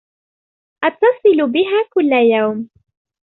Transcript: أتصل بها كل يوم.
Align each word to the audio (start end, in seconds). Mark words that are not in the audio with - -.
أتصل 0.83 1.51
بها 1.51 1.87
كل 1.93 2.11
يوم. 2.37 2.69